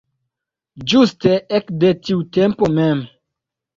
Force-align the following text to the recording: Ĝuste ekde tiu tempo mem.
Ĝuste 0.93 1.35
ekde 1.59 1.93
tiu 2.09 2.25
tempo 2.39 2.71
mem. 2.79 3.09